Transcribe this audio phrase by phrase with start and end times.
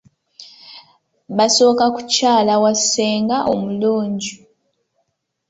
[1.37, 4.33] Basooka kukyala wa ssenga omulungi.